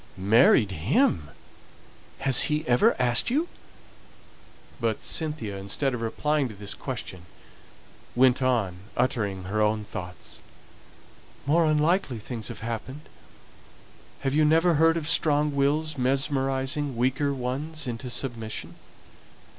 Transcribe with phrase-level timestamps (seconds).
[0.17, 1.29] "Married him!
[2.21, 3.47] Has he ever asked you?"
[4.79, 7.27] But Cynthia, instead of replying to this question,
[8.15, 10.39] went on, uttering her own thoughts,
[11.45, 13.01] "More unlikely things have happened.
[14.21, 18.77] Have you never heard of strong wills mesmerizing weaker ones into submission?